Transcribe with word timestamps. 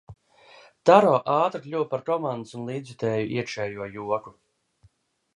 Taro 0.89 1.09
ātri 1.33 1.59
kļuva 1.65 1.85
par 1.91 2.03
komandas 2.07 2.53
un 2.59 2.65
līdzjutēju 2.69 3.27
iekšējo 3.35 3.91
joku. 3.99 4.33